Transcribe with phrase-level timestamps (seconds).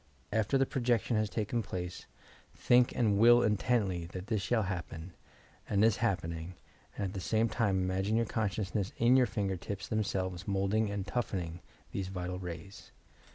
[0.33, 2.07] After the projection has taken place,
[2.55, 5.13] think and will intently that this shall happen,
[5.69, 6.55] and is happening,
[6.95, 11.05] and at the same time imagine your consciousness in your finger tips themselves, moulding and
[11.05, 11.59] "toughening"
[11.91, 12.89] these vital rays.